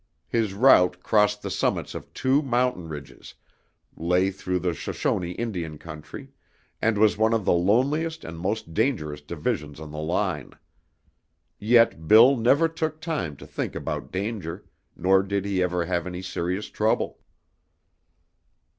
[0.27, 3.35] His route crossed the summits of two mountain ridges,
[3.95, 6.29] lay through the Shoshone Indian country,
[6.81, 10.53] and was one of the loneliest and most dangerous divisions on the line.
[11.59, 16.23] Yet "Bill" never took time to think about danger, nor did he ever have any
[16.23, 17.19] serious trouble.